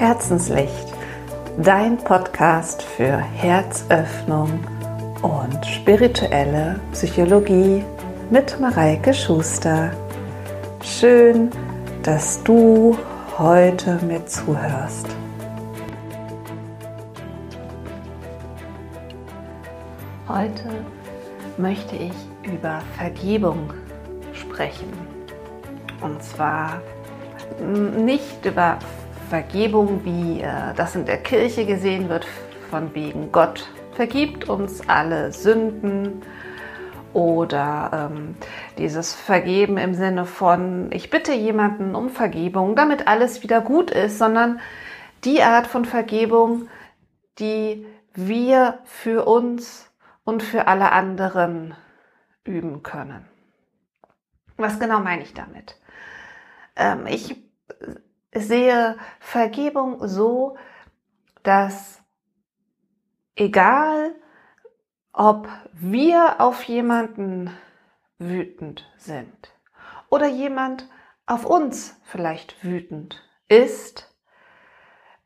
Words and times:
Herzenslicht, 0.00 0.94
dein 1.58 1.98
Podcast 1.98 2.82
für 2.82 3.18
Herzöffnung 3.18 4.48
und 5.20 5.66
spirituelle 5.66 6.80
Psychologie 6.92 7.84
mit 8.30 8.58
Mareike 8.58 9.12
Schuster. 9.12 9.92
Schön, 10.82 11.50
dass 12.02 12.42
du 12.44 12.96
heute 13.36 14.00
mir 14.06 14.24
zuhörst. 14.24 15.06
Heute 20.26 20.64
möchte 21.58 21.96
ich 21.96 22.14
über 22.50 22.80
Vergebung 22.96 23.74
sprechen. 24.32 24.94
Und 26.00 26.22
zwar 26.22 26.80
nicht 28.02 28.46
über 28.46 28.78
Vergebung, 29.30 30.04
wie 30.04 30.40
äh, 30.40 30.74
das 30.74 30.96
in 30.96 31.04
der 31.06 31.18
Kirche 31.18 31.64
gesehen 31.64 32.08
wird, 32.08 32.26
von 32.68 32.92
wegen 32.96 33.30
Gott 33.30 33.70
vergibt 33.92 34.48
uns 34.48 34.88
alle 34.88 35.32
Sünden 35.32 36.22
oder 37.12 38.10
ähm, 38.10 38.34
dieses 38.76 39.14
Vergeben 39.14 39.78
im 39.78 39.94
Sinne 39.94 40.26
von, 40.26 40.90
ich 40.90 41.10
bitte 41.10 41.32
jemanden 41.32 41.94
um 41.94 42.08
Vergebung, 42.08 42.74
damit 42.74 43.06
alles 43.06 43.44
wieder 43.44 43.60
gut 43.60 43.92
ist, 43.92 44.18
sondern 44.18 44.58
die 45.22 45.42
Art 45.42 45.68
von 45.68 45.84
Vergebung, 45.84 46.68
die 47.38 47.86
wir 48.14 48.80
für 48.82 49.26
uns 49.26 49.92
und 50.24 50.42
für 50.42 50.66
alle 50.66 50.90
anderen 50.90 51.74
üben 52.42 52.82
können. 52.82 53.24
Was 54.56 54.80
genau 54.80 54.98
meine 54.98 55.22
ich 55.22 55.34
damit? 55.34 55.76
Ähm, 56.74 57.06
ich 57.06 57.49
sehe 58.34 58.96
Vergebung 59.18 60.06
so, 60.06 60.56
dass 61.42 62.02
egal, 63.34 64.14
ob 65.12 65.48
wir 65.72 66.40
auf 66.40 66.62
jemanden 66.64 67.50
wütend 68.18 68.88
sind 68.96 69.52
oder 70.08 70.26
jemand 70.28 70.88
auf 71.26 71.44
uns 71.44 71.96
vielleicht 72.04 72.62
wütend 72.64 73.22
ist, 73.48 74.14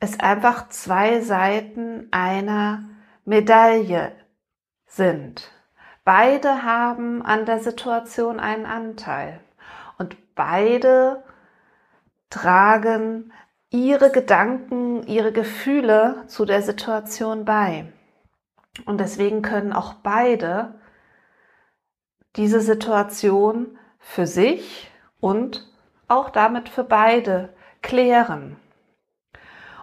es 0.01 0.21
einfach 0.21 0.69
zwei 0.69 1.21
Seiten 1.21 2.09
einer 2.13 2.85
Medaille 3.25 4.13
sind. 4.87 5.51
Beide 6.05 6.63
haben 6.63 7.23
an 7.23 7.47
der 7.47 7.61
Situation 7.61 8.39
einen 8.39 8.67
Anteil 8.67 9.41
und 9.99 10.35
beide 10.35 11.25
tragen 12.35 13.33
ihre 13.71 14.11
Gedanken, 14.11 15.07
ihre 15.07 15.31
Gefühle 15.31 16.25
zu 16.27 16.45
der 16.45 16.63
Situation 16.63 17.45
bei. 17.45 17.93
Und 18.87 18.99
deswegen 18.99 19.41
können 19.41 19.73
auch 19.73 19.95
beide 19.95 20.75
diese 22.35 22.61
Situation 22.61 23.79
für 24.01 24.27
sich 24.27 24.91
und 25.21 25.73
auch 26.09 26.29
damit 26.29 26.69
für 26.69 26.83
beide 26.83 27.55
klären. 27.83 28.57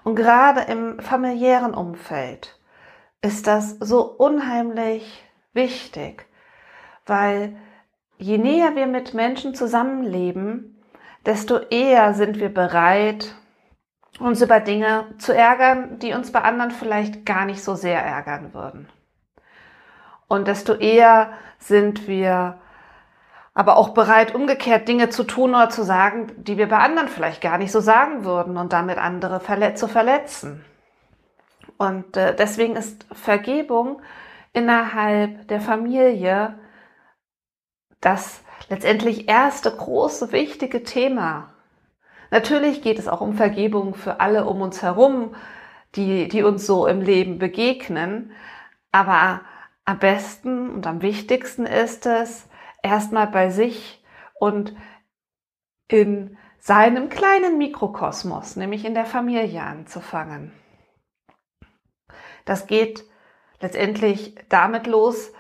Und 0.04 0.16
gerade 0.18 0.62
im 0.70 1.00
familiären 1.00 1.74
Umfeld 1.74 2.60
ist 3.22 3.48
das 3.48 3.78
so 3.80 4.04
unheimlich 4.04 5.24
wichtig, 5.54 6.26
weil 7.06 7.56
je 8.18 8.38
näher 8.38 8.76
wir 8.76 8.88
mit 8.88 9.14
Menschen 9.14 9.56
zusammenleben, 9.56 10.81
desto 11.26 11.58
eher 11.58 12.14
sind 12.14 12.40
wir 12.40 12.54
bereit, 12.54 13.36
uns 14.20 14.42
über 14.42 14.60
Dinge 14.60 15.06
zu 15.18 15.34
ärgern, 15.34 16.00
die 16.00 16.14
uns 16.14 16.32
bei 16.32 16.42
anderen 16.42 16.72
vielleicht 16.72 17.26
gar 17.26 17.46
nicht 17.46 17.64
so 17.64 17.76
sehr 17.76 18.04
ärgern 18.04 18.54
würden. 18.54 18.88
Und 20.28 20.48
desto 20.48 20.74
eher 20.74 21.34
sind 21.58 22.08
wir 22.08 22.60
aber 23.54 23.76
auch 23.76 23.90
bereit, 23.90 24.34
umgekehrt 24.34 24.88
Dinge 24.88 25.10
zu 25.10 25.24
tun 25.24 25.52
oder 25.52 25.70
zu 25.70 25.84
sagen, 25.84 26.32
die 26.38 26.58
wir 26.58 26.70
bei 26.70 26.78
anderen 26.78 27.10
vielleicht 27.10 27.42
gar 27.42 27.58
nicht 27.58 27.72
so 27.72 27.82
sagen 27.82 28.24
würden 28.24 28.58
und 28.58 28.72
damit 28.72 28.98
andere 28.98 29.42
zu 29.76 29.88
verletzen. 29.88 30.64
Und 31.78 32.16
äh, 32.16 32.36
deswegen 32.36 32.76
ist 32.76 33.06
Vergebung 33.12 34.02
innerhalb 34.54 35.48
der 35.48 35.60
Familie 35.60 36.58
das 38.00 38.42
letztendlich 38.70 39.28
erste 39.28 39.72
große, 39.72 40.32
wichtige 40.32 40.84
Thema. 40.84 41.54
Natürlich 42.30 42.82
geht 42.82 43.00
es 43.00 43.08
auch 43.08 43.22
um 43.22 43.34
Vergebung 43.34 43.94
für 43.94 44.20
alle 44.20 44.46
um 44.46 44.62
uns 44.62 44.82
herum, 44.82 45.36
die, 45.96 46.28
die 46.28 46.44
uns 46.44 46.66
so 46.66 46.88
im 46.88 47.02
Leben 47.02 47.40
begegnen. 47.40 48.32
Aber 48.92 49.42
am 49.86 50.00
besten 50.00 50.70
und 50.70 50.88
am 50.88 51.02
wichtigsten 51.02 51.66
ist 51.66 52.06
es, 52.06 52.48
erstmal 52.82 53.28
bei 53.28 53.50
sich 53.50 54.04
und 54.40 54.76
in 55.88 56.38
seinem 56.60 57.10
kleinen 57.10 57.58
Mikrokosmos, 57.58 58.56
nämlich 58.56 58.86
in 58.86 58.94
der 58.94 59.06
Familie 59.06 59.64
anzufangen. 59.64 60.54
Das 62.46 62.68
geht 62.68 63.04
letztendlich 63.60 64.36
damit 64.50 64.88
los, 64.88 65.32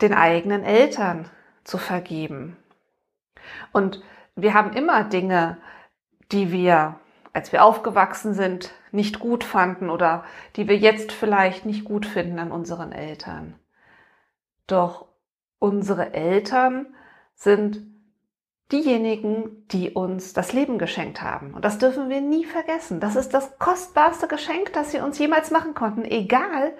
den 0.00 0.14
eigenen 0.14 0.64
Eltern 0.64 1.30
zu 1.66 1.78
vergeben. 1.78 2.56
Und 3.72 4.02
wir 4.34 4.54
haben 4.54 4.72
immer 4.72 5.04
Dinge, 5.04 5.58
die 6.32 6.52
wir, 6.52 6.98
als 7.32 7.52
wir 7.52 7.64
aufgewachsen 7.64 8.34
sind, 8.34 8.72
nicht 8.92 9.18
gut 9.18 9.44
fanden 9.44 9.90
oder 9.90 10.24
die 10.56 10.68
wir 10.68 10.76
jetzt 10.76 11.12
vielleicht 11.12 11.66
nicht 11.66 11.84
gut 11.84 12.06
finden 12.06 12.38
an 12.38 12.52
unseren 12.52 12.92
Eltern. 12.92 13.54
Doch 14.66 15.06
unsere 15.58 16.14
Eltern 16.14 16.86
sind 17.34 17.82
diejenigen, 18.72 19.66
die 19.68 19.90
uns 19.90 20.32
das 20.32 20.52
Leben 20.52 20.78
geschenkt 20.78 21.22
haben. 21.22 21.54
Und 21.54 21.64
das 21.64 21.78
dürfen 21.78 22.08
wir 22.08 22.20
nie 22.20 22.44
vergessen. 22.44 22.98
Das 22.98 23.14
ist 23.14 23.32
das 23.32 23.58
kostbarste 23.58 24.26
Geschenk, 24.26 24.72
das 24.72 24.90
sie 24.90 24.98
uns 24.98 25.18
jemals 25.18 25.50
machen 25.50 25.74
konnten, 25.74 26.04
egal 26.04 26.72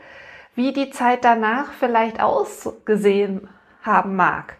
wie 0.55 0.73
die 0.73 0.91
Zeit 0.91 1.25
danach 1.25 1.73
vielleicht 1.73 2.21
ausgesehen 2.21 3.49
haben 3.83 4.17
mag. 4.17 4.57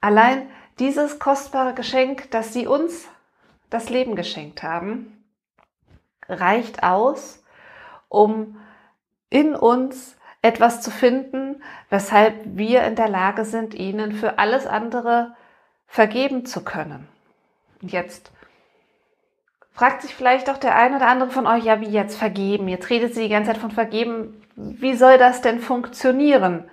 Allein 0.00 0.48
dieses 0.78 1.18
kostbare 1.18 1.74
Geschenk, 1.74 2.30
das 2.30 2.52
sie 2.52 2.66
uns 2.66 3.08
das 3.70 3.88
Leben 3.88 4.14
geschenkt 4.14 4.62
haben, 4.62 5.24
reicht 6.28 6.82
aus, 6.82 7.42
um 8.08 8.60
in 9.30 9.54
uns 9.54 10.16
etwas 10.42 10.80
zu 10.80 10.90
finden, 10.90 11.62
weshalb 11.90 12.34
wir 12.44 12.84
in 12.84 12.94
der 12.94 13.08
Lage 13.08 13.44
sind, 13.44 13.74
ihnen 13.74 14.12
für 14.12 14.38
alles 14.38 14.66
andere 14.66 15.34
vergeben 15.86 16.46
zu 16.46 16.62
können. 16.62 17.08
Und 17.82 17.92
jetzt 17.92 18.30
fragt 19.72 20.02
sich 20.02 20.14
vielleicht 20.14 20.48
auch 20.48 20.56
der 20.56 20.76
eine 20.76 20.96
oder 20.96 21.08
andere 21.08 21.30
von 21.30 21.46
euch, 21.46 21.64
ja, 21.64 21.80
wie 21.80 21.88
jetzt 21.88 22.16
vergeben? 22.16 22.68
Jetzt 22.68 22.90
redet 22.90 23.14
sie 23.14 23.22
die 23.22 23.28
ganze 23.28 23.52
Zeit 23.52 23.60
von 23.60 23.70
vergeben. 23.70 24.42
Wie 24.54 24.94
soll 24.94 25.18
das 25.18 25.42
denn 25.42 25.60
funktionieren? 25.60 26.70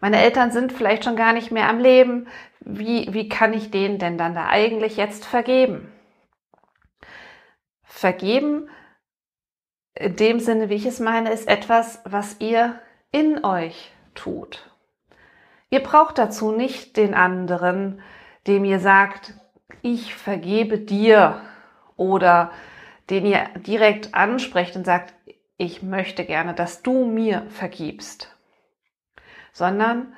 Meine 0.00 0.22
Eltern 0.22 0.50
sind 0.50 0.72
vielleicht 0.72 1.04
schon 1.04 1.16
gar 1.16 1.32
nicht 1.32 1.50
mehr 1.50 1.68
am 1.68 1.78
Leben. 1.78 2.26
Wie, 2.60 3.12
wie 3.12 3.28
kann 3.28 3.52
ich 3.52 3.70
denen 3.70 3.98
denn 3.98 4.16
dann 4.16 4.34
da 4.34 4.48
eigentlich 4.48 4.96
jetzt 4.96 5.26
vergeben? 5.26 5.92
Vergeben, 7.82 8.68
in 9.94 10.16
dem 10.16 10.40
Sinne, 10.40 10.70
wie 10.70 10.74
ich 10.74 10.86
es 10.86 11.00
meine, 11.00 11.30
ist 11.30 11.48
etwas, 11.48 12.00
was 12.04 12.36
ihr 12.40 12.78
in 13.12 13.44
euch 13.44 13.92
tut. 14.14 14.70
Ihr 15.68 15.82
braucht 15.82 16.16
dazu 16.16 16.50
nicht 16.50 16.96
den 16.96 17.14
anderen, 17.14 18.00
dem 18.46 18.64
ihr 18.64 18.80
sagt, 18.80 19.34
ich 19.82 20.14
vergebe 20.14 20.78
dir 20.78 21.42
oder 21.96 22.52
den 23.10 23.26
ihr 23.26 23.48
direkt 23.56 24.14
ansprecht 24.14 24.76
und 24.76 24.86
sagt, 24.86 25.14
ich 25.58 25.82
möchte 25.82 26.24
gerne, 26.24 26.54
dass 26.54 26.82
du 26.82 27.04
mir 27.04 27.46
vergibst 27.50 28.34
sondern 29.52 30.14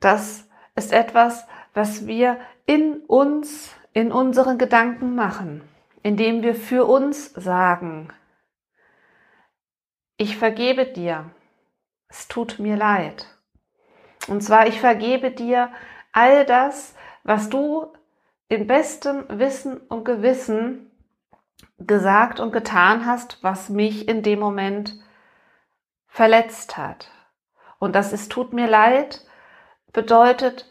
das 0.00 0.48
ist 0.74 0.92
etwas, 0.92 1.46
was 1.72 2.06
wir 2.06 2.38
in 2.66 3.00
uns, 3.06 3.74
in 3.92 4.12
unseren 4.12 4.58
Gedanken 4.58 5.14
machen, 5.14 5.62
indem 6.02 6.42
wir 6.42 6.54
für 6.54 6.84
uns 6.84 7.32
sagen, 7.34 8.12
ich 10.16 10.36
vergebe 10.36 10.86
dir, 10.86 11.30
es 12.08 12.28
tut 12.28 12.58
mir 12.58 12.76
leid. 12.76 13.26
Und 14.28 14.42
zwar, 14.42 14.66
ich 14.66 14.80
vergebe 14.80 15.30
dir 15.30 15.70
all 16.12 16.44
das, 16.46 16.94
was 17.24 17.50
du 17.50 17.92
in 18.48 18.66
bestem 18.66 19.24
Wissen 19.28 19.78
und 19.78 20.04
Gewissen 20.04 20.90
gesagt 21.78 22.40
und 22.40 22.52
getan 22.52 23.06
hast, 23.06 23.42
was 23.42 23.68
mich 23.68 24.08
in 24.08 24.22
dem 24.22 24.38
Moment 24.38 24.94
verletzt 26.06 26.76
hat. 26.76 27.10
Und 27.84 27.92
das 27.92 28.14
ist 28.14 28.32
tut 28.32 28.54
mir 28.54 28.66
leid 28.66 29.20
bedeutet, 29.92 30.70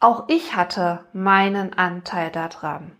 auch 0.00 0.24
ich 0.28 0.56
hatte 0.56 1.06
meinen 1.12 1.74
Anteil 1.74 2.30
daran. 2.30 2.96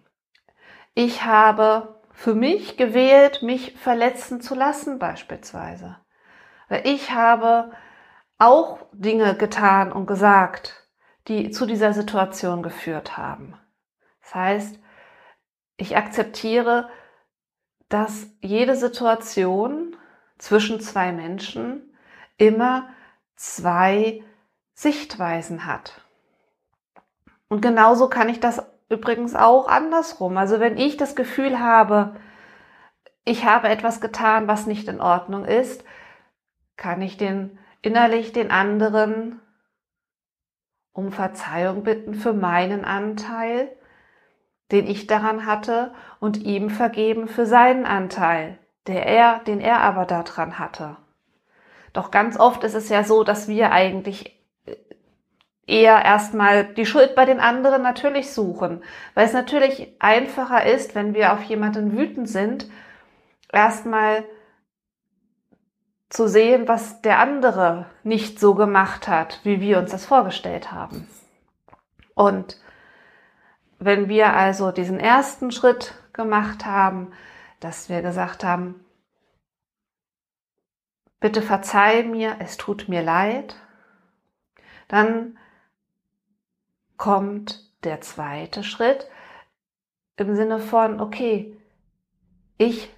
ich 0.95 1.25
habe 1.25 2.01
für 2.11 2.35
mich 2.35 2.77
gewählt, 2.77 3.43
mich 3.43 3.79
verletzen 3.79 4.41
zu 4.41 4.55
lassen 4.55 4.99
beispielsweise. 4.99 5.97
Ich 6.85 7.11
habe 7.13 7.73
auch 8.39 8.79
Dinge 8.93 9.35
getan 9.37 9.91
und 9.93 10.07
gesagt, 10.07 10.89
die 11.29 11.51
zu 11.51 11.65
dieser 11.67 11.95
Situation 11.95 12.63
geführt 12.63 13.17
haben. 13.17 13.59
Das 14.23 14.35
heißt, 14.35 14.81
ich 15.77 15.97
akzeptiere, 15.97 16.91
dass 17.89 18.27
jede 18.41 18.77
Situation 18.77 19.97
zwischen 20.39 20.81
zwei 20.81 21.13
Menschen 21.13 21.86
immer 22.39 22.89
zwei 23.37 24.23
Sichtweisen 24.75 25.67
hat. 25.67 26.03
Und 27.49 27.63
genauso 27.63 28.09
kann 28.09 28.29
ich 28.29 28.41
das 28.41 28.63
übrigens 28.89 29.35
auch 29.35 29.69
andersrum. 29.69 30.37
Also 30.37 30.61
wenn 30.61 30.77
ich 30.77 30.97
das 30.97 31.17
Gefühl 31.17 31.59
habe, 31.59 32.17
ich 33.25 33.45
habe 33.45 33.69
etwas 33.69 34.01
getan, 34.01 34.49
was 34.49 34.67
nicht 34.67 34.89
in 34.89 35.01
Ordnung 35.01 35.45
ist, 35.45 35.85
kann 36.77 37.03
ich 37.03 37.17
den 37.17 37.59
innerlich 37.83 38.33
den 38.33 38.51
anderen 38.51 39.41
um 40.93 41.13
Verzeihung 41.13 41.83
bitten 41.83 42.15
für 42.15 42.33
meinen 42.33 42.85
Anteil, 42.85 43.69
den 44.73 44.87
ich 44.87 45.07
daran 45.07 45.47
hatte, 45.47 45.93
und 46.19 46.39
ihm 46.39 46.71
vergeben 46.71 47.29
für 47.29 47.47
seinen 47.47 47.87
Anteil, 47.87 48.59
der 48.87 49.07
er, 49.07 49.41
den 49.41 49.61
er 49.61 49.81
aber 49.81 50.07
daran 50.07 50.59
hatte. 50.59 50.97
Doch 51.97 52.11
ganz 52.11 52.39
oft 52.39 52.63
ist 52.63 52.75
es 52.75 52.91
ja 52.91 53.05
so, 53.05 53.25
dass 53.25 53.49
wir 53.49 53.73
eigentlich 53.73 54.39
eher 55.67 56.05
erstmal 56.05 56.67
die 56.67 56.85
Schuld 56.85 57.15
bei 57.15 57.25
den 57.25 57.41
anderen 57.41 57.81
natürlich 57.81 58.35
suchen, 58.35 58.85
weil 59.15 59.25
es 59.25 59.33
natürlich 59.33 59.97
einfacher 59.99 60.67
ist, 60.67 60.95
wenn 60.95 61.15
wir 61.15 61.33
auf 61.33 61.43
jemanden 61.45 61.97
wütend 61.97 62.29
sind, 62.29 62.67
erstmal 63.51 64.25
zu 66.11 66.29
sehen, 66.29 66.69
was 66.69 67.01
der 67.01 67.19
andere 67.19 67.87
nicht 68.03 68.39
so 68.39 68.55
gemacht 68.55 69.09
hat, 69.09 69.41
wie 69.45 69.63
wir 69.63 69.79
uns 69.79 69.91
das 69.91 70.05
vorgestellt 70.05 70.73
haben. 70.73 71.09
Und 72.15 72.61
wenn 73.79 74.11
wir 74.11 74.35
also 74.35 74.71
diesen 74.71 75.01
ersten 75.01 75.51
Schritt 75.51 75.95
gemacht 76.13 76.67
haben, 76.67 77.13
dass 77.61 77.89
wir 77.89 78.03
gesagt 78.03 78.45
haben, 78.45 78.86
bitte 81.21 81.43
verzeih 81.43 82.05
mir, 82.05 82.37
es 82.41 82.57
tut 82.57 82.89
mir 82.89 83.03
leid, 83.03 83.57
dann 84.89 85.39
kommt 86.97 87.65
der 87.85 88.01
zweite 88.01 88.65
Schritt 88.65 89.09
im 90.17 90.35
Sinne 90.35 90.59
von, 90.59 91.01
okay, 91.01 91.57
ich 92.59 92.91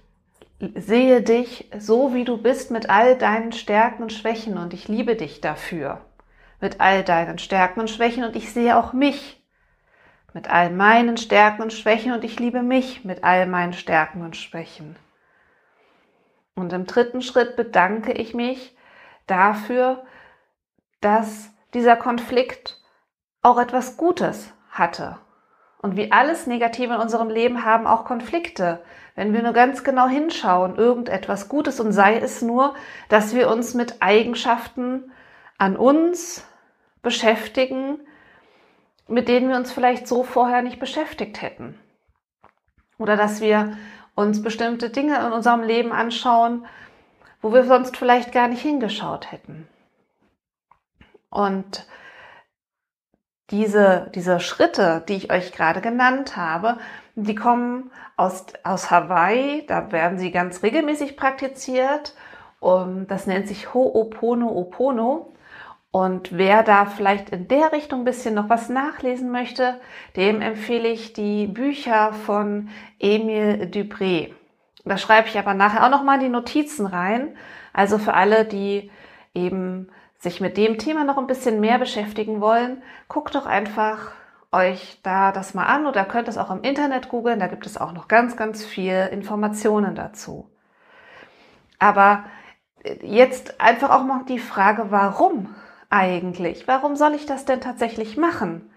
sehe 0.75 1.21
dich 1.21 1.69
so, 1.77 2.13
wie 2.13 2.23
du 2.23 2.37
bist, 2.37 2.71
mit 2.71 2.89
all 2.89 3.17
deinen 3.17 3.51
Stärken 3.51 4.03
und 4.03 4.13
Schwächen 4.13 4.57
und 4.57 4.73
ich 4.73 4.87
liebe 4.87 5.15
dich 5.15 5.41
dafür. 5.41 6.01
Mit 6.61 6.81
all 6.81 7.03
deinen 7.03 7.39
Stärken 7.39 7.79
und 7.79 7.89
Schwächen 7.89 8.23
und 8.23 8.35
ich 8.35 8.51
sehe 8.51 8.77
auch 8.77 8.93
mich 8.93 9.41
mit 10.33 10.49
all 10.49 10.69
meinen 10.69 11.17
Stärken 11.17 11.61
und 11.63 11.73
Schwächen 11.73 12.11
und 12.11 12.23
ich 12.23 12.39
liebe 12.39 12.61
mich 12.61 13.03
mit 13.03 13.23
all 13.23 13.47
meinen 13.47 13.73
Stärken 13.73 14.21
und 14.21 14.35
Schwächen. 14.35 14.95
Und 16.59 16.73
im 16.73 16.85
dritten 16.85 17.21
Schritt 17.21 17.55
bedanke 17.55 18.11
ich 18.11 18.33
mich 18.33 18.75
dafür, 19.27 20.03
dass 20.99 21.51
dieser 21.73 21.95
Konflikt 21.95 22.77
auch 23.41 23.59
etwas 23.59 23.95
Gutes 23.95 24.51
hatte. 24.69 25.17
Und 25.81 25.95
wie 25.95 26.11
alles 26.11 26.47
Negative 26.47 26.95
in 26.95 26.99
unserem 26.99 27.29
Leben 27.29 27.63
haben 27.63 27.87
auch 27.87 28.03
Konflikte. 28.03 28.81
Wenn 29.15 29.33
wir 29.33 29.41
nur 29.41 29.53
ganz 29.53 29.85
genau 29.85 30.07
hinschauen, 30.07 30.75
irgendetwas 30.75 31.47
Gutes 31.47 31.79
und 31.79 31.93
sei 31.93 32.17
es 32.17 32.41
nur, 32.41 32.75
dass 33.07 33.33
wir 33.33 33.49
uns 33.49 33.73
mit 33.73 34.01
Eigenschaften 34.01 35.13
an 35.57 35.77
uns 35.77 36.45
beschäftigen, 37.01 38.01
mit 39.07 39.29
denen 39.29 39.47
wir 39.47 39.55
uns 39.55 39.71
vielleicht 39.71 40.07
so 40.07 40.23
vorher 40.23 40.61
nicht 40.61 40.79
beschäftigt 40.79 41.41
hätten. 41.41 41.79
Oder 42.97 43.15
dass 43.15 43.39
wir 43.39 43.77
uns 44.19 44.41
bestimmte 44.41 44.89
Dinge 44.89 45.17
in 45.25 45.31
unserem 45.31 45.63
Leben 45.63 45.93
anschauen, 45.93 46.65
wo 47.41 47.53
wir 47.53 47.63
sonst 47.63 47.95
vielleicht 47.95 48.33
gar 48.33 48.49
nicht 48.49 48.61
hingeschaut 48.61 49.31
hätten. 49.31 49.67
Und 51.29 51.87
diese, 53.49 54.11
diese 54.13 54.41
Schritte, 54.41 55.03
die 55.07 55.15
ich 55.15 55.31
euch 55.31 55.53
gerade 55.53 55.79
genannt 55.79 56.35
habe, 56.35 56.77
die 57.15 57.35
kommen 57.35 57.91
aus, 58.17 58.45
aus 58.63 58.91
Hawaii, 58.91 59.65
da 59.65 59.93
werden 59.93 60.19
sie 60.19 60.31
ganz 60.31 60.63
regelmäßig 60.63 61.15
praktiziert. 61.15 62.13
Und 62.59 63.07
das 63.07 63.25
nennt 63.25 63.47
sich 63.47 63.67
Ho'oponopono. 63.69 65.31
Und 65.91 66.37
wer 66.37 66.61
da 66.61 66.85
vielleicht 66.85 67.31
in 67.31 67.47
der 67.47 67.71
Richtung 67.71 68.01
ein 68.01 68.05
bisschen 68.05 68.35
noch 68.35 68.47
was 68.47 68.69
nachlesen 68.69 69.31
möchte, 69.31 69.79
dem 70.15 70.41
empfehle 70.41 70.87
ich 70.87 71.13
die 71.13 71.47
Bücher 71.47 72.13
von 72.13 72.69
Emile 72.99 73.65
Dupré. 73.65 74.33
Da 74.85 74.97
schreibe 74.97 75.27
ich 75.27 75.39
aber 75.39 75.55
nachher 75.55 75.85
auch 75.85 75.89
noch 75.89 76.03
mal 76.03 76.19
die 76.19 76.29
Notizen 76.29 76.85
rein. 76.85 77.35
Also 77.73 77.97
für 77.97 78.13
alle, 78.13 78.45
die 78.45 78.91
eben 79.33 79.89
sich 80.19 80.41
mit 80.41 80.57
dem 80.57 80.77
Thema 80.77 81.05
noch 81.05 81.17
ein 81.17 81.27
bisschen 81.27 81.59
mehr 81.59 81.79
beschäftigen 81.79 82.39
wollen, 82.39 82.83
guckt 83.07 83.33
doch 83.33 83.45
einfach 83.45 84.11
euch 84.51 84.99
da 85.03 85.31
das 85.31 85.53
mal 85.53 85.65
an 85.65 85.85
oder 85.85 86.05
könnt 86.05 86.27
es 86.27 86.37
auch 86.37 86.51
im 86.51 86.61
Internet 86.61 87.09
googeln. 87.09 87.39
Da 87.39 87.47
gibt 87.47 87.65
es 87.65 87.77
auch 87.77 87.93
noch 87.93 88.07
ganz, 88.07 88.35
ganz 88.37 88.63
viel 88.63 89.09
Informationen 89.11 89.95
dazu. 89.95 90.49
Aber 91.79 92.25
jetzt 93.01 93.59
einfach 93.59 93.89
auch 93.89 94.03
mal 94.03 94.23
die 94.27 94.39
Frage, 94.39 94.87
warum 94.89 95.55
eigentlich? 95.89 96.67
Warum 96.67 96.95
soll 96.95 97.13
ich 97.13 97.25
das 97.25 97.45
denn 97.45 97.61
tatsächlich 97.61 98.17
machen 98.17 98.69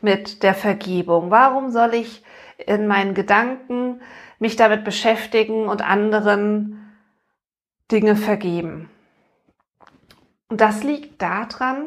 mit 0.00 0.42
der 0.42 0.54
Vergebung? 0.54 1.30
Warum 1.30 1.70
soll 1.70 1.94
ich 1.94 2.22
in 2.58 2.86
meinen 2.86 3.14
Gedanken 3.14 4.00
mich 4.38 4.56
damit 4.56 4.84
beschäftigen 4.84 5.68
und 5.68 5.82
anderen 5.82 6.92
Dinge 7.90 8.16
vergeben? 8.16 8.90
Und 10.48 10.60
das 10.60 10.82
liegt 10.82 11.22
daran, 11.22 11.86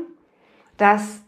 dass 0.78 1.22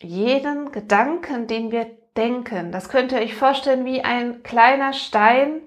jeden 0.00 0.72
Gedanken, 0.72 1.46
den 1.46 1.70
wir 1.70 1.86
denken, 2.16 2.72
das 2.72 2.88
könnt 2.88 3.12
ihr 3.12 3.18
euch 3.18 3.34
vorstellen 3.34 3.84
wie 3.84 4.02
ein 4.02 4.42
kleiner 4.42 4.92
Stein, 4.92 5.60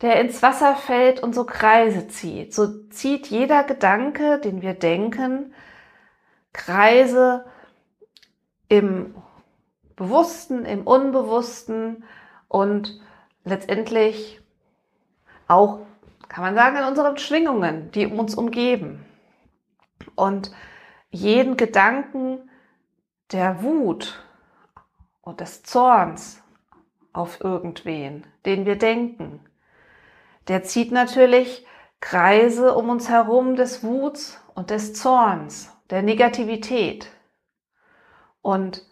der 0.00 0.20
ins 0.20 0.42
Wasser 0.42 0.76
fällt 0.76 1.22
und 1.22 1.34
so 1.34 1.44
Kreise 1.44 2.08
zieht. 2.08 2.54
So 2.54 2.86
zieht 2.88 3.26
jeder 3.26 3.64
Gedanke, 3.64 4.38
den 4.38 4.62
wir 4.62 4.74
denken, 4.74 5.54
Kreise 6.54 7.44
im 8.68 9.14
Bewussten, 9.96 10.64
im 10.64 10.86
Unbewussten 10.86 12.04
und 12.48 12.98
letztendlich 13.44 14.40
auch, 15.46 15.80
kann 16.28 16.44
man 16.44 16.54
sagen, 16.54 16.76
in 16.76 16.84
unseren 16.84 17.18
Schwingungen, 17.18 17.90
die 17.92 18.06
uns 18.06 18.34
umgeben. 18.34 19.04
Und 20.14 20.50
jeden 21.10 21.56
Gedanken 21.56 22.50
der 23.30 23.62
Wut 23.62 24.24
und 25.20 25.40
des 25.40 25.62
Zorns 25.62 26.42
auf 27.12 27.42
irgendwen, 27.42 28.26
den 28.46 28.64
wir 28.64 28.76
denken, 28.76 29.40
der 30.48 30.62
zieht 30.62 30.92
natürlich 30.92 31.66
Kreise 32.00 32.74
um 32.74 32.88
uns 32.90 33.08
herum 33.08 33.56
des 33.56 33.82
Wuts 33.82 34.40
und 34.54 34.70
des 34.70 34.94
Zorns, 34.94 35.73
der 35.90 36.02
Negativität. 36.02 37.08
Und 38.42 38.82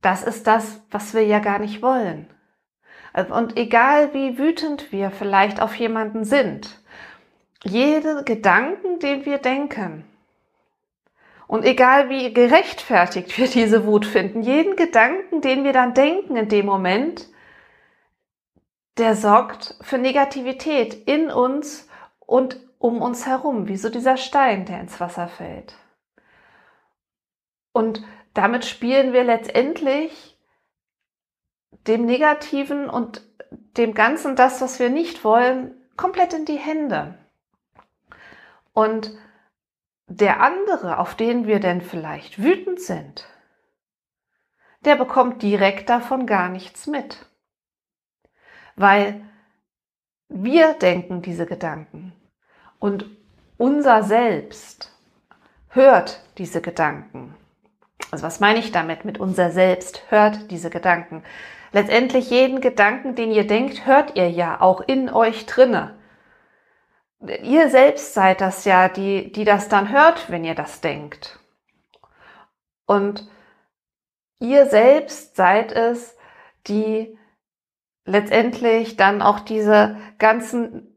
das 0.00 0.22
ist 0.22 0.46
das, 0.46 0.80
was 0.90 1.14
wir 1.14 1.24
ja 1.24 1.38
gar 1.38 1.58
nicht 1.58 1.82
wollen. 1.82 2.28
Und 3.30 3.56
egal 3.56 4.14
wie 4.14 4.38
wütend 4.38 4.92
wir 4.92 5.10
vielleicht 5.10 5.60
auf 5.60 5.74
jemanden 5.74 6.24
sind, 6.24 6.80
jeden 7.64 8.24
Gedanken, 8.24 9.00
den 9.00 9.24
wir 9.24 9.38
denken, 9.38 10.04
und 11.48 11.64
egal 11.64 12.10
wie 12.10 12.32
gerechtfertigt 12.34 13.36
wir 13.38 13.48
diese 13.48 13.86
Wut 13.86 14.04
finden, 14.04 14.42
jeden 14.42 14.76
Gedanken, 14.76 15.40
den 15.40 15.64
wir 15.64 15.72
dann 15.72 15.94
denken 15.94 16.36
in 16.36 16.48
dem 16.48 16.66
Moment, 16.66 17.26
der 18.98 19.16
sorgt 19.16 19.76
für 19.80 19.96
Negativität 19.96 20.94
in 20.94 21.30
uns 21.30 21.88
und 22.20 22.60
um 22.78 23.02
uns 23.02 23.26
herum, 23.26 23.68
wie 23.68 23.76
so 23.76 23.88
dieser 23.90 24.16
Stein, 24.16 24.64
der 24.66 24.80
ins 24.80 25.00
Wasser 25.00 25.28
fällt. 25.28 25.76
Und 27.72 28.04
damit 28.34 28.64
spielen 28.64 29.12
wir 29.12 29.24
letztendlich 29.24 30.38
dem 31.86 32.04
Negativen 32.06 32.88
und 32.90 33.22
dem 33.76 33.94
Ganzen, 33.94 34.36
das, 34.36 34.60
was 34.60 34.78
wir 34.78 34.90
nicht 34.90 35.24
wollen, 35.24 35.74
komplett 35.96 36.32
in 36.34 36.44
die 36.44 36.58
Hände. 36.58 37.18
Und 38.72 39.16
der 40.06 40.40
andere, 40.40 40.98
auf 40.98 41.14
den 41.14 41.46
wir 41.46 41.60
denn 41.60 41.80
vielleicht 41.80 42.42
wütend 42.42 42.80
sind, 42.80 43.28
der 44.84 44.96
bekommt 44.96 45.42
direkt 45.42 45.88
davon 45.90 46.26
gar 46.26 46.48
nichts 46.48 46.86
mit. 46.86 47.26
weil 48.78 49.20
wir 50.28 50.74
denken 50.74 51.22
diese 51.22 51.46
Gedanken 51.46 52.07
und 52.78 53.06
unser 53.56 54.02
Selbst 54.02 54.92
hört 55.68 56.20
diese 56.38 56.60
Gedanken. 56.60 57.34
Also 58.10 58.24
was 58.24 58.40
meine 58.40 58.58
ich 58.58 58.72
damit? 58.72 59.04
Mit 59.04 59.18
unser 59.18 59.50
Selbst 59.50 60.02
hört 60.10 60.50
diese 60.50 60.70
Gedanken. 60.70 61.24
Letztendlich 61.72 62.30
jeden 62.30 62.60
Gedanken, 62.60 63.14
den 63.14 63.30
ihr 63.30 63.46
denkt, 63.46 63.84
hört 63.86 64.16
ihr 64.16 64.30
ja 64.30 64.60
auch 64.60 64.80
in 64.80 65.10
euch 65.10 65.46
drinne. 65.46 65.96
Ihr 67.42 67.68
selbst 67.68 68.14
seid 68.14 68.40
das 68.40 68.64
ja, 68.64 68.88
die, 68.88 69.32
die 69.32 69.44
das 69.44 69.68
dann 69.68 69.90
hört, 69.90 70.30
wenn 70.30 70.44
ihr 70.44 70.54
das 70.54 70.80
denkt. 70.80 71.38
Und 72.86 73.28
ihr 74.38 74.66
selbst 74.66 75.36
seid 75.36 75.72
es, 75.72 76.16
die 76.68 77.18
letztendlich 78.04 78.96
dann 78.96 79.20
auch 79.20 79.40
diese 79.40 79.96
ganzen 80.18 80.87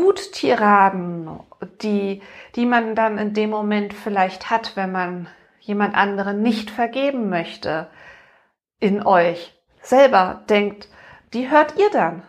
Wuttiraden, 0.00 1.40
die, 1.82 2.22
die 2.54 2.66
man 2.66 2.94
dann 2.94 3.18
in 3.18 3.34
dem 3.34 3.50
Moment 3.50 3.94
vielleicht 3.94 4.50
hat, 4.50 4.76
wenn 4.76 4.92
man 4.92 5.28
jemand 5.60 5.94
anderen 5.94 6.42
nicht 6.42 6.70
vergeben 6.70 7.28
möchte, 7.28 7.88
in 8.80 9.04
euch 9.04 9.54
selber 9.82 10.42
denkt, 10.48 10.88
die 11.34 11.50
hört 11.50 11.76
ihr 11.76 11.90
dann. 11.90 12.22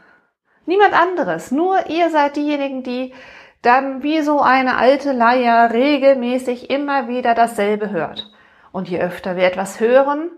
Niemand 0.66 0.94
anderes. 0.94 1.52
Nur 1.52 1.90
ihr 1.90 2.10
seid 2.10 2.36
diejenigen, 2.36 2.84
die 2.84 3.14
dann 3.62 4.04
wie 4.04 4.22
so 4.22 4.42
eine 4.42 4.78
alte 4.78 5.12
Leier 5.12 5.72
regelmäßig 5.72 6.70
immer 6.70 7.08
wieder 7.08 7.34
dasselbe 7.34 7.90
hört. 7.90 8.32
Und 8.72 8.88
je 8.88 9.00
öfter 9.00 9.36
wir 9.36 9.46
etwas 9.46 9.80
hören, 9.80 10.30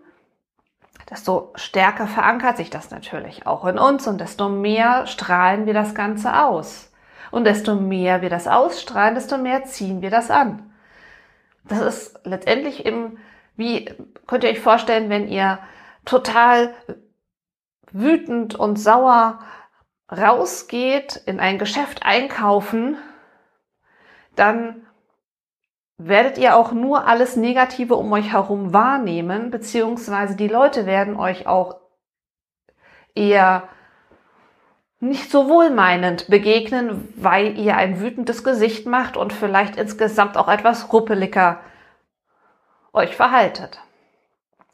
desto 1.10 1.52
stärker 1.56 2.08
verankert 2.08 2.58
sich 2.58 2.70
das 2.70 2.90
natürlich 2.90 3.46
auch 3.46 3.66
in 3.66 3.78
uns 3.78 4.08
und 4.08 4.22
desto 4.22 4.50
mehr 4.50 5.06
strahlen 5.06 5.66
wir 5.66 5.74
das 5.74 5.94
Ganze 5.94 6.44
aus. 6.44 6.91
Und 7.32 7.46
desto 7.46 7.76
mehr 7.76 8.22
wir 8.22 8.30
das 8.30 8.48
ausstrahlen, 8.48 9.16
desto 9.16 9.38
mehr 9.38 9.64
ziehen 9.64 10.02
wir 10.02 10.10
das 10.10 10.30
an. 10.30 10.74
Das 11.64 11.80
ist 11.80 12.20
letztendlich 12.26 12.86
im, 12.86 13.18
wie 13.56 13.86
könnt 14.28 14.44
ihr 14.44 14.50
euch 14.50 14.60
vorstellen, 14.60 15.10
wenn 15.10 15.28
ihr 15.28 15.60
total 16.06 16.74
wütend 17.92 18.56
und 18.56 18.78
sauer 18.78 19.40
rausgeht, 20.12 21.22
in 21.26 21.40
ein 21.40 21.58
Geschäft 21.58 22.04
einkaufen, 22.04 22.98
dann 24.36 24.86
werdet 25.98 26.38
ihr 26.38 26.56
auch 26.56 26.72
nur 26.72 27.08
alles 27.08 27.36
Negative 27.36 27.96
um 27.96 28.12
euch 28.12 28.32
herum 28.32 28.74
wahrnehmen, 28.74 29.52
beziehungsweise 29.52 30.36
die 30.36 30.48
Leute 30.48 30.86
werden 30.86 31.16
euch 31.16 31.48
auch 31.48 31.80
eher 33.14 33.70
nicht 35.02 35.32
so 35.32 35.50
wohlmeinend 35.50 36.28
begegnen, 36.28 37.12
weil 37.18 37.58
ihr 37.58 37.76
ein 37.76 38.00
wütendes 38.00 38.44
Gesicht 38.44 38.86
macht 38.86 39.18
und 39.18 39.34
vielleicht 39.34 39.76
insgesamt 39.76 40.38
auch 40.38 40.48
etwas 40.48 40.94
ruppeliger 40.94 41.60
euch 42.94 43.16
verhaltet. 43.16 43.82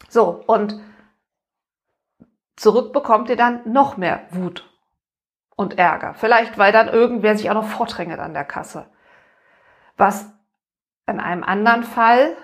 So, 0.10 0.44
und 0.46 0.80
zurück 2.58 2.92
bekommt 2.92 3.30
ihr 3.30 3.38
dann 3.38 3.62
noch 3.72 3.96
mehr 3.96 4.26
Wut 4.32 4.70
und 5.56 5.78
Ärger. 5.80 6.14
Vielleicht, 6.14 6.58
weil 6.58 6.74
dann 6.74 6.90
irgendwer 6.90 7.38
sich 7.38 7.50
auch 7.50 7.56
noch 7.56 7.68
vordrängt 7.68 8.20
an 8.20 8.34
der 8.34 8.46
Kasse. 8.46 8.86
Was 9.96 10.30
in 11.08 11.22
einem 11.22 11.44
anderen 11.44 11.84
Fall 11.84 12.36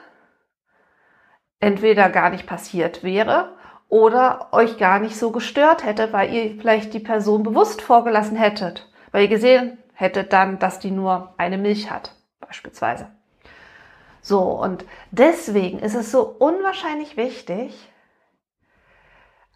entweder 1.59 2.09
gar 2.09 2.29
nicht 2.29 2.47
passiert 2.47 3.03
wäre 3.03 3.52
oder 3.93 4.47
euch 4.53 4.79
gar 4.79 4.97
nicht 4.97 5.15
so 5.15 5.29
gestört 5.29 5.85
hätte, 5.85 6.11
weil 6.11 6.33
ihr 6.33 6.55
vielleicht 6.57 6.95
die 6.95 6.99
Person 6.99 7.43
bewusst 7.43 7.79
vorgelassen 7.79 8.35
hättet, 8.35 8.91
weil 9.11 9.21
ihr 9.21 9.27
gesehen 9.27 9.77
hättet 9.93 10.33
dann, 10.33 10.57
dass 10.57 10.79
die 10.79 10.89
nur 10.89 11.35
eine 11.37 11.59
Milch 11.59 11.91
hat, 11.91 12.15
beispielsweise. 12.39 13.11
So, 14.19 14.39
und 14.41 14.83
deswegen 15.11 15.77
ist 15.77 15.93
es 15.93 16.11
so 16.11 16.23
unwahrscheinlich 16.23 17.17
wichtig, 17.17 17.87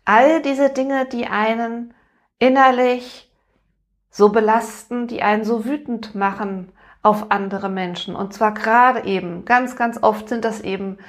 all 0.06 0.44
diese 0.44 0.70
Dinge, 0.70 1.08
die 1.08 1.25
einen 1.25 1.96
innerlich 2.38 3.34
so 4.12 4.29
belasten, 4.29 5.08
die 5.08 5.24
einen 5.24 5.46
so 5.46 5.65
wütend 5.65 6.13
machen 6.13 6.72
auf 7.01 7.32
andere 7.32 7.70
Menschen. 7.70 8.15
Und 8.15 8.36
zwar 8.36 8.53
gerade 8.53 9.06
eben, 9.06 9.46
ganz, 9.46 9.75
ganz 9.75 9.98
oft 10.03 10.29
sind 10.29 10.46
das 10.46 10.62
eben 10.62 11.00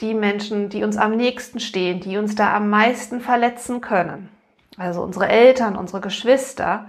die 0.00 0.14
Menschen, 0.14 0.68
die 0.68 0.84
uns 0.84 0.96
am 0.96 1.16
nächsten 1.16 1.60
stehen, 1.60 2.00
die 2.00 2.18
uns 2.18 2.34
da 2.34 2.54
am 2.54 2.70
meisten 2.70 3.20
verletzen 3.20 3.80
können. 3.80 4.28
Also 4.76 5.02
unsere 5.02 5.28
Eltern, 5.28 5.76
unsere 5.76 6.00
Geschwister, 6.00 6.88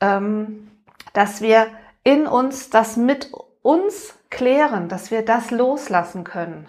ähm, 0.00 0.70
dass 1.12 1.40
wir 1.40 1.68
in 2.04 2.26
uns 2.26 2.70
das 2.70 2.96
mit 2.96 3.32
uns 3.62 4.14
klären, 4.30 4.88
dass 4.88 5.10
wir 5.10 5.24
das 5.24 5.50
loslassen 5.50 6.24
können. 6.24 6.68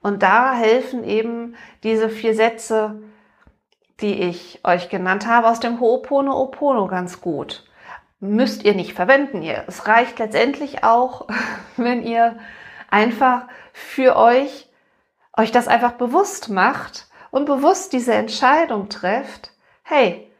Und 0.00 0.22
da 0.22 0.52
helfen 0.52 1.02
eben 1.04 1.56
diese 1.82 2.08
vier 2.08 2.34
Sätze, 2.34 3.02
die 4.00 4.22
ich 4.22 4.60
euch 4.64 4.88
genannt 4.88 5.26
habe, 5.26 5.48
aus 5.48 5.60
dem 5.60 5.80
Ho'oponopono 5.80 6.86
ganz 6.86 7.20
gut. 7.20 7.64
Müsst 8.20 8.64
ihr 8.64 8.74
nicht 8.74 8.92
verwenden. 8.92 9.42
Ihr. 9.42 9.64
Es 9.66 9.86
reicht 9.86 10.18
letztendlich 10.18 10.84
auch, 10.84 11.26
wenn 11.76 12.02
ihr 12.02 12.36
einfach 12.96 13.46
für 13.74 14.16
euch, 14.16 14.70
euch 15.36 15.52
das 15.52 15.68
einfach 15.68 15.92
bewusst 15.92 16.48
macht 16.48 17.08
und 17.30 17.44
bewusst 17.44 17.92
diese 17.92 18.14
Entscheidung 18.14 18.88
trefft, 18.88 19.52
hey, 19.82 20.32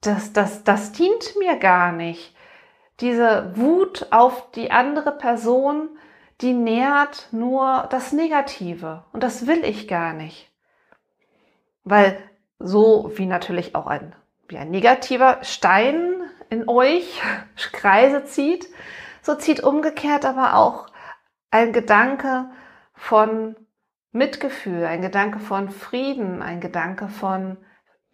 das, 0.00 0.32
das, 0.32 0.64
das 0.64 0.92
dient 0.92 1.36
mir 1.38 1.56
gar 1.56 1.92
nicht. 1.92 2.34
Diese 3.00 3.52
Wut 3.56 4.06
auf 4.10 4.50
die 4.52 4.70
andere 4.70 5.12
Person, 5.12 5.90
die 6.40 6.54
nährt 6.54 7.28
nur 7.30 7.86
das 7.90 8.12
Negative 8.12 9.04
und 9.12 9.22
das 9.22 9.46
will 9.46 9.62
ich 9.62 9.86
gar 9.86 10.14
nicht. 10.14 10.50
Weil 11.84 12.18
so 12.58 13.12
wie 13.16 13.26
natürlich 13.26 13.74
auch 13.74 13.86
ein, 13.86 14.16
wie 14.48 14.56
ein 14.56 14.70
negativer 14.70 15.44
Stein 15.44 16.22
in 16.48 16.66
euch 16.70 17.20
Kreise 17.72 18.24
zieht, 18.24 18.66
so 19.20 19.34
zieht 19.34 19.62
umgekehrt 19.62 20.24
aber 20.24 20.54
auch 20.54 20.90
ein 21.50 21.72
Gedanke 21.72 22.50
von 22.94 23.56
Mitgefühl, 24.12 24.84
ein 24.84 25.02
Gedanke 25.02 25.38
von 25.38 25.70
Frieden, 25.70 26.42
ein 26.42 26.60
Gedanke 26.60 27.08
von 27.08 27.58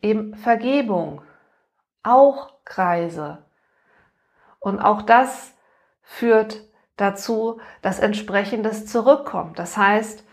eben 0.02 0.34
Vergebung, 0.34 1.22
auch 2.02 2.64
Kreise. 2.64 3.44
Und 4.60 4.80
auch 4.80 5.02
das 5.02 5.54
führt 6.02 6.62
dazu, 6.96 7.60
dass 7.82 7.98
entsprechendes 7.98 8.86
zurückkommt. 8.86 9.58
Das 9.58 9.76
heißt, 9.76 10.24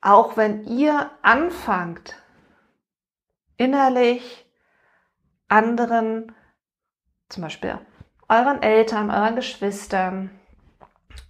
auch 0.00 0.36
wenn 0.36 0.64
ihr 0.64 1.10
anfangt, 1.22 2.16
innerlich 3.56 4.46
anderen, 5.48 6.34
zum 7.28 7.42
Beispiel 7.42 7.78
euren 8.28 8.62
Eltern, 8.62 9.10
euren 9.10 9.36
Geschwistern, 9.36 10.39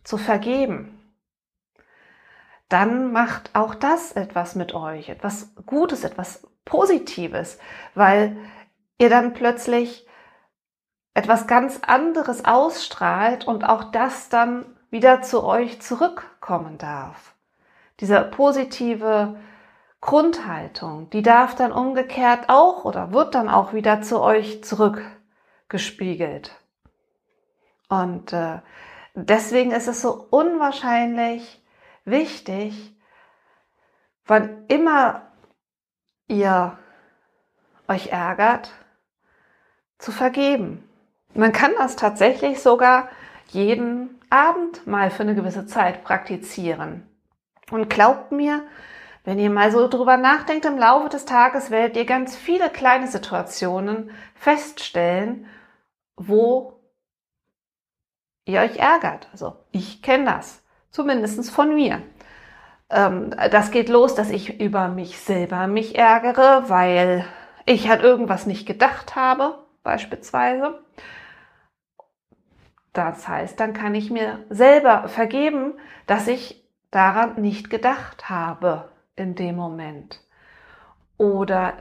zu 0.04 0.16
vergeben, 0.16 0.96
dann 2.68 3.12
macht 3.12 3.50
auch 3.54 3.74
das 3.74 4.12
etwas 4.12 4.54
mit 4.54 4.74
euch, 4.74 5.08
etwas 5.08 5.52
Gutes, 5.66 6.04
etwas 6.04 6.46
Positives, 6.64 7.58
weil 7.94 8.36
ihr 8.98 9.10
dann 9.10 9.32
plötzlich 9.32 10.06
etwas 11.14 11.46
ganz 11.46 11.80
anderes 11.82 12.44
ausstrahlt 12.44 13.46
und 13.46 13.64
auch 13.64 13.90
das 13.90 14.28
dann 14.28 14.64
wieder 14.90 15.22
zu 15.22 15.42
euch 15.42 15.82
zurückkommen 15.82 16.78
darf. 16.78 17.34
Diese 17.98 18.22
positive 18.22 19.36
Grundhaltung, 20.00 21.10
die 21.10 21.22
darf 21.22 21.54
dann 21.54 21.72
umgekehrt 21.72 22.48
auch 22.48 22.84
oder 22.84 23.12
wird 23.12 23.34
dann 23.34 23.48
auch 23.48 23.72
wieder 23.72 24.00
zu 24.00 24.20
euch 24.20 24.62
zurückgespiegelt. 24.64 26.52
Und 27.88 28.32
äh, 28.32 28.60
deswegen 29.14 29.72
ist 29.72 29.88
es 29.88 30.02
so 30.02 30.26
unwahrscheinlich 30.30 31.62
wichtig, 32.04 32.94
wann 34.26 34.64
immer 34.68 35.22
ihr 36.28 36.78
euch 37.88 38.08
ärgert, 38.08 38.70
zu 39.98 40.12
vergeben. 40.12 40.88
Man 41.34 41.52
kann 41.52 41.72
das 41.78 41.96
tatsächlich 41.96 42.62
sogar 42.62 43.08
jeden 43.48 44.20
Abend 44.30 44.86
mal 44.86 45.10
für 45.10 45.22
eine 45.22 45.34
gewisse 45.34 45.66
Zeit 45.66 46.04
praktizieren. 46.04 47.06
Und 47.70 47.90
glaubt 47.90 48.32
mir, 48.32 48.64
wenn 49.24 49.38
ihr 49.38 49.50
mal 49.50 49.70
so 49.70 49.86
drüber 49.86 50.16
nachdenkt 50.16 50.64
im 50.64 50.78
Laufe 50.78 51.08
des 51.08 51.24
Tages, 51.24 51.70
werdet 51.70 51.96
ihr 51.96 52.06
ganz 52.06 52.36
viele 52.36 52.70
kleine 52.70 53.06
Situationen 53.06 54.10
feststellen, 54.34 55.46
wo 56.16 56.79
ihr 58.44 58.60
euch 58.60 58.78
ärgert. 58.78 59.28
Also 59.32 59.56
ich 59.70 60.02
kenne 60.02 60.24
das, 60.24 60.62
zumindest 60.90 61.50
von 61.50 61.74
mir. 61.74 62.02
Ähm, 62.90 63.34
das 63.50 63.70
geht 63.70 63.88
los, 63.88 64.14
dass 64.14 64.30
ich 64.30 64.60
über 64.60 64.88
mich 64.88 65.18
selber 65.20 65.66
mich 65.66 65.96
ärgere, 65.96 66.64
weil 66.68 67.24
ich 67.66 67.90
an 67.90 68.00
irgendwas 68.00 68.46
nicht 68.46 68.66
gedacht 68.66 69.14
habe, 69.16 69.58
beispielsweise. 69.82 70.80
Das 72.92 73.28
heißt, 73.28 73.60
dann 73.60 73.72
kann 73.72 73.94
ich 73.94 74.10
mir 74.10 74.44
selber 74.48 75.08
vergeben, 75.08 75.74
dass 76.06 76.26
ich 76.26 76.64
daran 76.90 77.40
nicht 77.40 77.70
gedacht 77.70 78.28
habe 78.28 78.90
in 79.14 79.36
dem 79.36 79.54
Moment. 79.54 80.20
Oder 81.16 81.74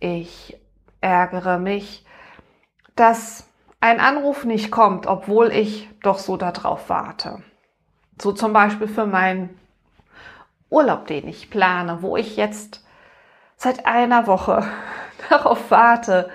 ich 0.00 0.58
ärgere 1.00 1.58
mich, 1.58 2.04
dass 2.96 3.49
ein 3.80 3.98
Anruf 3.98 4.44
nicht 4.44 4.70
kommt, 4.70 5.06
obwohl 5.06 5.52
ich 5.52 5.88
doch 6.02 6.18
so 6.18 6.36
darauf 6.36 6.88
warte. 6.88 7.42
So 8.20 8.32
zum 8.32 8.52
Beispiel 8.52 8.88
für 8.88 9.06
meinen 9.06 9.58
Urlaub, 10.68 11.06
den 11.06 11.26
ich 11.26 11.50
plane, 11.50 12.02
wo 12.02 12.16
ich 12.16 12.36
jetzt 12.36 12.84
seit 13.56 13.86
einer 13.86 14.26
Woche 14.26 14.66
darauf 15.28 15.70
warte, 15.70 16.30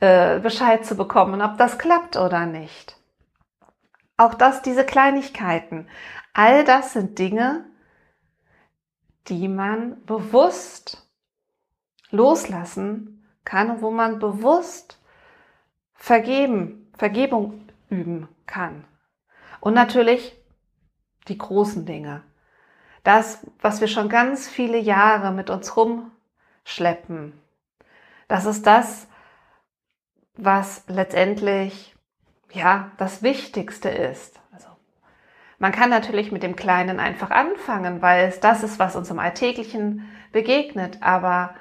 äh, 0.00 0.40
Bescheid 0.40 0.84
zu 0.84 0.96
bekommen, 0.96 1.40
ob 1.42 1.56
das 1.58 1.78
klappt 1.78 2.16
oder 2.16 2.46
nicht. 2.46 2.96
Auch 4.16 4.34
das, 4.34 4.60
diese 4.62 4.84
Kleinigkeiten, 4.84 5.88
all 6.34 6.64
das 6.64 6.92
sind 6.92 7.18
Dinge, 7.18 7.64
die 9.28 9.48
man 9.48 10.04
bewusst 10.04 11.06
loslassen 12.10 13.26
kann 13.44 13.70
und 13.70 13.82
wo 13.82 13.90
man 13.90 14.18
bewusst 14.18 14.98
vergeben, 15.94 16.79
Vergebung 17.00 17.66
üben 17.88 18.28
kann. 18.44 18.84
Und 19.60 19.72
natürlich 19.72 20.36
die 21.28 21.38
großen 21.38 21.86
Dinge. 21.86 22.22
Das, 23.04 23.46
was 23.58 23.80
wir 23.80 23.88
schon 23.88 24.10
ganz 24.10 24.50
viele 24.50 24.76
Jahre 24.76 25.32
mit 25.32 25.48
uns 25.48 25.78
rumschleppen. 25.78 27.32
Das 28.28 28.44
ist 28.44 28.66
das, 28.66 29.06
was 30.34 30.84
letztendlich 30.88 31.96
ja 32.52 32.90
das 32.98 33.22
Wichtigste 33.22 33.88
ist. 33.88 34.38
Also 34.52 34.68
man 35.58 35.72
kann 35.72 35.88
natürlich 35.88 36.30
mit 36.30 36.42
dem 36.42 36.54
Kleinen 36.54 37.00
einfach 37.00 37.30
anfangen, 37.30 38.02
weil 38.02 38.28
es 38.28 38.40
das 38.40 38.62
ist, 38.62 38.78
was 38.78 38.94
uns 38.94 39.08
im 39.08 39.18
Alltäglichen 39.18 40.06
begegnet. 40.32 40.98
Aber 41.02 41.54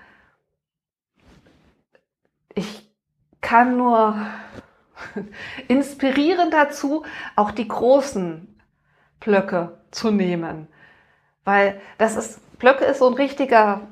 ich 2.53 2.91
kann 3.39 3.77
nur 3.77 4.17
inspirieren 5.67 6.51
dazu, 6.51 7.03
auch 7.35 7.51
die 7.51 7.67
großen 7.67 8.59
Blöcke 9.19 9.77
zu 9.91 10.11
nehmen. 10.11 10.67
Weil 11.43 11.79
das 11.97 12.15
ist, 12.15 12.59
Blöcke 12.59 12.85
ist 12.85 12.99
so 12.99 13.07
ein 13.07 13.13
richtiger 13.13 13.87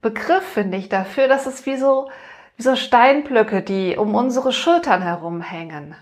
Begriff, 0.00 0.44
finde 0.44 0.78
ich, 0.78 0.88
dafür, 0.88 1.28
dass 1.28 1.46
es 1.46 1.66
wie 1.66 1.76
so, 1.76 2.10
wie 2.56 2.62
so 2.62 2.76
Steinblöcke, 2.76 3.62
die 3.62 3.96
um 3.96 4.14
unsere 4.14 4.52
Schultern 4.52 5.02
herumhängen, 5.02 5.96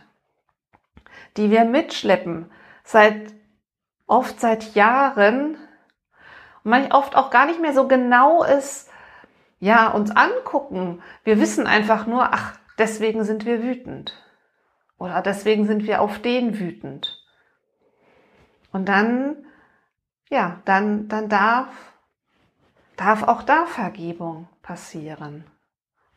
die 1.37 1.51
wir 1.51 1.65
mitschleppen, 1.65 2.51
seit, 2.85 3.35
oft 4.07 4.41
seit 4.41 4.75
Jahren, 4.75 5.57
und 6.65 6.71
manchmal 6.71 6.99
oft 6.99 7.17
auch 7.17 7.31
gar 7.31 7.47
nicht 7.47 7.61
mehr 7.61 7.73
so 7.73 7.89
genau 7.89 8.43
ist, 8.43 8.91
ja, 9.61 9.89
uns 9.89 10.11
angucken. 10.11 11.03
Wir 11.25 11.41
wissen 11.41 11.67
einfach 11.67 12.07
nur, 12.07 12.33
ach, 12.33 12.59
deswegen 12.79 13.25
sind 13.25 13.45
wir 13.45 13.63
wütend. 13.63 14.23
Oder 14.99 15.21
deswegen 15.23 15.67
sind 15.67 15.87
wir 15.87 16.01
auf 16.01 16.21
den 16.21 16.59
wütend. 16.59 17.23
Und 18.73 18.89
dann, 18.89 19.37
ja, 20.31 20.61
dann, 20.65 21.09
dann 21.09 21.29
darf, 21.29 21.69
darf 22.97 23.23
auch 23.23 23.43
da 23.43 23.67
Vergebung 23.67 24.49
passieren. 24.63 25.45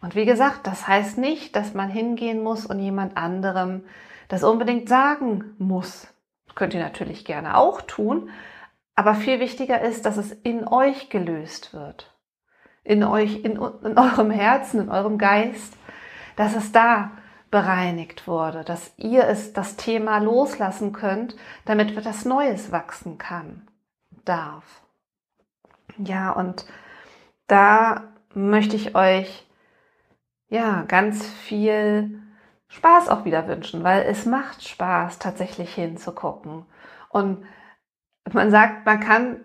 Und 0.02 0.16
wie 0.16 0.26
gesagt, 0.26 0.66
das 0.66 0.88
heißt 0.88 1.18
nicht, 1.18 1.56
dass 1.56 1.74
man 1.74 1.90
hingehen 1.90 2.42
muss 2.42 2.66
und 2.66 2.80
jemand 2.80 3.18
anderem 3.18 3.84
das 4.30 4.44
unbedingt 4.44 4.88
sagen 4.88 5.56
muss. 5.58 6.08
Das 6.46 6.56
könnt 6.56 6.74
ihr 6.74 6.80
natürlich 6.80 7.26
gerne 7.26 7.58
auch 7.58 7.82
tun, 7.82 8.30
aber 8.96 9.16
viel 9.16 9.40
wichtiger 9.40 9.82
ist, 9.82 10.06
dass 10.06 10.18
es 10.18 10.32
in 10.32 10.68
euch 10.68 11.10
gelöst 11.10 11.74
wird. 11.74 12.14
In 12.84 13.04
euch, 13.04 13.44
in, 13.44 13.54
in 13.54 13.98
eurem 13.98 14.32
Herzen, 14.32 14.82
in 14.82 14.90
eurem 14.90 15.18
Geist, 15.18 15.74
dass 16.40 16.56
es 16.56 16.72
da 16.72 17.12
bereinigt 17.52 18.26
wurde, 18.26 18.64
dass 18.64 18.94
ihr 18.96 19.26
es 19.28 19.52
das 19.52 19.76
Thema 19.76 20.20
loslassen 20.20 20.94
könnt, 20.94 21.36
damit 21.66 21.98
etwas 21.98 22.24
Neues 22.24 22.72
wachsen 22.72 23.18
kann, 23.18 23.68
darf. 24.24 24.64
Ja, 25.98 26.32
und 26.32 26.66
da 27.48 28.14
möchte 28.34 28.78
ich 28.78 28.96
euch 28.96 29.46
ja 30.48 30.84
ganz 30.84 31.28
viel 31.28 32.22
Spaß 32.70 33.10
auch 33.10 33.26
wieder 33.26 33.50
wünschen, 33.50 33.84
weil 33.84 34.04
es 34.04 34.26
macht 34.26 34.66
Spaß, 34.66 35.20
tatsächlich 35.20 35.76
hinzugucken. 35.76 36.66
Und 37.10 37.46
man 38.32 38.50
sagt, 38.50 38.86
man 38.86 39.02
kann 39.02 39.44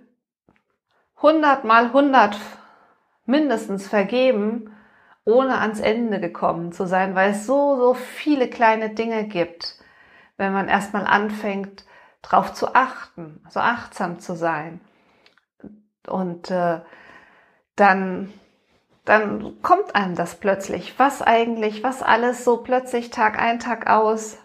100 1.16 1.64
mal 1.64 1.86
100 1.86 2.38
mindestens 3.26 3.88
vergeben, 3.88 4.70
ohne 5.24 5.58
ans 5.58 5.80
Ende 5.80 6.20
gekommen 6.20 6.72
zu 6.72 6.86
sein, 6.86 7.14
weil 7.14 7.30
es 7.30 7.46
so, 7.46 7.76
so 7.76 7.94
viele 7.94 8.48
kleine 8.48 8.90
Dinge 8.90 9.24
gibt, 9.24 9.78
wenn 10.36 10.52
man 10.52 10.68
erstmal 10.68 11.06
anfängt, 11.06 11.84
darauf 12.22 12.52
zu 12.52 12.74
achten, 12.74 13.42
so 13.48 13.60
achtsam 13.60 14.18
zu 14.18 14.34
sein. 14.34 14.80
Und 16.06 16.50
äh, 16.50 16.80
dann, 17.76 18.32
dann 19.04 19.60
kommt 19.62 19.94
einem 19.94 20.14
das 20.14 20.36
plötzlich, 20.36 20.98
was 20.98 21.22
eigentlich, 21.22 21.82
was 21.82 22.02
alles 22.02 22.44
so 22.44 22.58
plötzlich 22.58 23.10
Tag 23.10 23.38
ein, 23.38 23.58
Tag 23.58 23.88
aus 23.88 24.38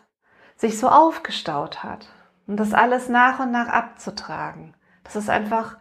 sich 0.56 0.78
so 0.78 0.90
aufgestaut 0.90 1.84
hat. 1.84 2.08
Und 2.48 2.58
das 2.58 2.74
alles 2.74 3.10
nach 3.10 3.40
und 3.40 3.52
nach 3.52 3.68
abzutragen. 3.68 4.74
Das 5.04 5.16
ist 5.16 5.30
einfach 5.30 5.78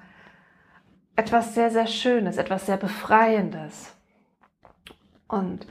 etwas 1.17 1.55
sehr, 1.55 1.71
sehr 1.71 1.87
Schönes, 1.87 2.37
etwas 2.37 2.67
sehr 2.67 2.77
Befreiendes. 2.77 3.98
Und 5.29 5.67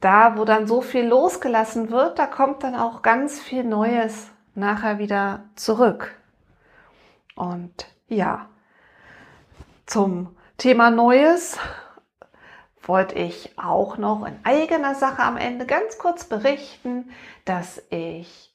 da, 0.00 0.36
wo 0.36 0.44
dann 0.44 0.66
so 0.66 0.80
viel 0.80 1.06
losgelassen 1.06 1.90
wird, 1.90 2.18
da 2.18 2.26
kommt 2.26 2.62
dann 2.62 2.74
auch 2.74 3.02
ganz 3.02 3.40
viel 3.40 3.64
Neues 3.64 4.30
nachher 4.54 4.98
wieder 4.98 5.44
zurück. 5.54 6.14
Und 7.34 7.86
ja, 8.08 8.48
zum 9.86 10.36
Thema 10.58 10.90
Neues 10.90 11.58
wollte 12.82 13.14
ich 13.14 13.58
auch 13.58 13.96
noch 13.96 14.26
in 14.26 14.38
eigener 14.44 14.94
Sache 14.94 15.22
am 15.22 15.36
Ende 15.36 15.66
ganz 15.66 15.98
kurz 15.98 16.24
berichten, 16.24 17.10
dass 17.44 17.82
ich 17.90 18.52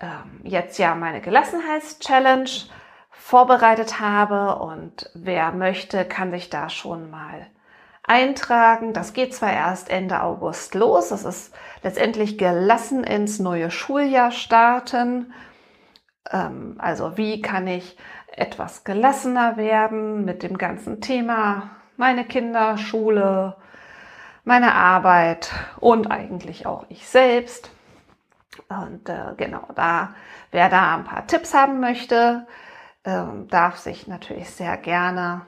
ähm, 0.00 0.40
jetzt 0.42 0.78
ja 0.78 0.94
meine 0.94 1.20
Gelassenheitschallenge 1.20 2.50
vorbereitet 3.10 4.00
habe 4.00 4.56
und 4.56 5.10
wer 5.14 5.52
möchte, 5.52 6.04
kann 6.04 6.30
sich 6.30 6.50
da 6.50 6.68
schon 6.68 7.10
mal 7.10 7.46
eintragen. 8.10 8.92
Das 8.92 9.12
geht 9.12 9.32
zwar 9.34 9.52
erst 9.52 9.88
Ende 9.88 10.22
August 10.22 10.74
los, 10.74 11.10
das 11.10 11.24
ist 11.24 11.54
letztendlich 11.82 12.36
gelassen 12.36 13.04
ins 13.04 13.38
neue 13.38 13.70
Schuljahr 13.70 14.32
starten. 14.32 15.32
Ähm, 16.30 16.74
also 16.78 17.16
wie 17.16 17.40
kann 17.40 17.68
ich 17.68 17.96
etwas 18.36 18.82
gelassener 18.82 19.56
werden 19.56 20.24
mit 20.24 20.42
dem 20.42 20.58
ganzen 20.58 21.00
Thema 21.00 21.70
meine 21.96 22.24
Kinder, 22.24 22.78
Schule, 22.78 23.56
meine 24.44 24.74
Arbeit 24.74 25.52
und 25.78 26.10
eigentlich 26.10 26.66
auch 26.66 26.86
ich 26.88 27.06
selbst. 27.06 27.70
Und 28.68 29.08
äh, 29.08 29.34
genau, 29.36 29.66
da, 29.76 30.14
wer 30.50 30.68
da 30.68 30.96
ein 30.96 31.04
paar 31.04 31.26
Tipps 31.28 31.54
haben 31.54 31.78
möchte, 31.78 32.46
äh, 33.04 33.22
darf 33.48 33.76
sich 33.76 34.08
natürlich 34.08 34.50
sehr 34.50 34.76
gerne 34.78 35.42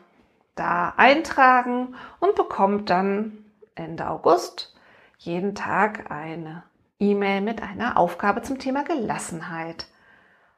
da 0.55 0.95
eintragen 0.97 1.95
und 2.21 2.35
bekommt 2.35 2.91
dann 2.91 3.45
Ende 3.75 4.09
August 4.09 4.75
jeden 5.19 5.55
Tag 5.55 6.11
eine 6.11 6.65
E-Mail 6.99 7.41
mit 7.41 7.63
einer 7.63 7.97
Aufgabe 7.97 8.43
zum 8.43 8.59
Thema 8.59 8.85
Gelassenheit 8.85 9.87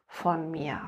von 0.08 0.50
mir. 0.50 0.80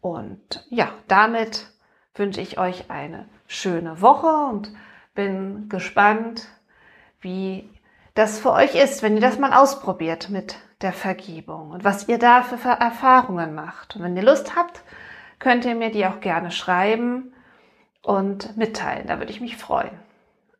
Und 0.00 0.66
ja, 0.68 0.90
damit 1.08 1.68
wünsche 2.14 2.40
ich 2.40 2.58
euch 2.58 2.90
eine 2.90 3.26
schöne 3.46 4.00
Woche 4.00 4.50
und 4.50 4.72
bin 5.14 5.68
gespannt, 5.68 6.48
wie 7.20 7.68
das 8.14 8.38
für 8.38 8.52
euch 8.52 8.74
ist, 8.74 9.02
wenn 9.02 9.14
ihr 9.14 9.20
das 9.20 9.38
mal 9.38 9.52
ausprobiert 9.52 10.28
mit 10.28 10.56
der 10.82 10.92
Vergebung 10.92 11.70
und 11.70 11.84
was 11.84 12.08
ihr 12.08 12.18
da 12.18 12.42
für 12.42 12.68
Erfahrungen 12.68 13.54
macht. 13.54 13.96
Und 13.96 14.02
wenn 14.02 14.16
ihr 14.16 14.24
Lust 14.24 14.56
habt, 14.56 14.82
könnt 15.38 15.64
ihr 15.64 15.74
mir 15.74 15.90
die 15.90 16.06
auch 16.06 16.20
gerne 16.20 16.50
schreiben 16.50 17.31
und 18.02 18.56
mitteilen. 18.56 19.06
Da 19.06 19.18
würde 19.18 19.32
ich 19.32 19.40
mich 19.40 19.56
freuen. 19.56 19.90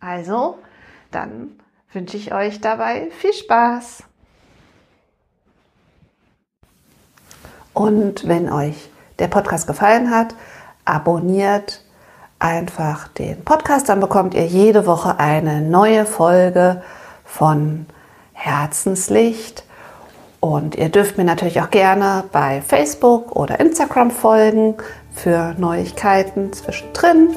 Also, 0.00 0.58
dann 1.10 1.58
wünsche 1.92 2.16
ich 2.16 2.32
euch 2.32 2.60
dabei 2.60 3.10
viel 3.10 3.32
Spaß. 3.32 4.04
Und 7.74 8.26
wenn 8.28 8.52
euch 8.52 8.90
der 9.18 9.28
Podcast 9.28 9.66
gefallen 9.66 10.10
hat, 10.10 10.34
abonniert, 10.84 11.82
einfach 12.38 13.08
den 13.08 13.44
Podcast, 13.44 13.88
dann 13.88 14.00
bekommt 14.00 14.34
ihr 14.34 14.46
jede 14.46 14.86
Woche 14.86 15.18
eine 15.18 15.60
neue 15.60 16.04
Folge 16.06 16.82
von 17.24 17.86
Herzenslicht. 18.32 19.64
Und 20.40 20.74
ihr 20.74 20.88
dürft 20.88 21.18
mir 21.18 21.24
natürlich 21.24 21.60
auch 21.60 21.70
gerne 21.70 22.24
bei 22.32 22.60
Facebook 22.60 23.36
oder 23.36 23.60
Instagram 23.60 24.10
folgen 24.10 24.74
für 25.14 25.54
Neuigkeiten 25.58 26.52
zwischendrin. 26.52 27.36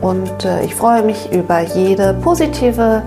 Und 0.00 0.44
äh, 0.44 0.64
ich 0.64 0.74
freue 0.74 1.02
mich 1.02 1.32
über 1.32 1.60
jede 1.60 2.14
positive 2.14 3.02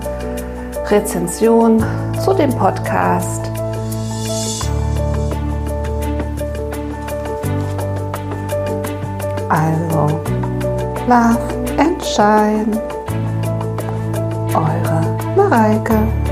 Rezension 0.90 1.84
zu 2.24 2.34
dem 2.34 2.50
Podcast. 2.50 3.50
Also, 9.48 10.20
Love 11.06 11.38
and 11.78 12.04
Shine. 12.04 12.82
Eure 14.54 15.16
Mareike. 15.36 16.27